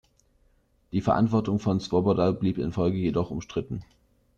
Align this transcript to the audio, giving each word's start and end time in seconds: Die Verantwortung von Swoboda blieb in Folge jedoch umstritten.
Die 0.93 1.01
Verantwortung 1.01 1.59
von 1.59 1.79
Swoboda 1.79 2.31
blieb 2.31 2.57
in 2.57 2.71
Folge 2.71 2.97
jedoch 2.97 3.29
umstritten. 3.29 3.85